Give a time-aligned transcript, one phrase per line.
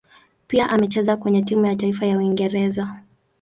[0.47, 3.01] Pia amecheza kwenye timu ya taifa ya Uingereza.